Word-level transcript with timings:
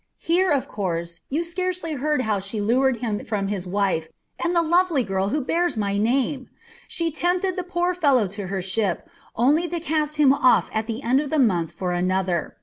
Here, 0.17 0.49
of 0.49 0.67
course, 0.67 1.19
you 1.29 1.43
scarcely 1.43 1.93
heard 1.93 2.23
how 2.23 2.39
she 2.39 2.59
lured 2.59 3.01
him 3.01 3.23
from 3.23 3.49
his 3.49 3.67
wife 3.67 4.07
and 4.43 4.55
the 4.55 4.63
lovely 4.63 5.03
little 5.03 5.07
girl 5.07 5.27
who 5.29 5.41
bears 5.45 5.77
my 5.77 5.95
name. 5.99 6.49
She 6.87 7.11
tempted 7.11 7.55
the 7.55 7.61
poor 7.63 7.93
fellow 7.93 8.25
to 8.25 8.47
her 8.47 8.63
ship, 8.63 9.07
only 9.35 9.67
to 9.67 9.79
cast 9.79 10.17
him 10.17 10.33
off 10.33 10.71
at 10.73 10.87
the 10.87 11.03
end 11.03 11.21
of 11.21 11.31
a 11.31 11.37
month 11.37 11.73
for 11.73 11.91
another. 11.91 12.57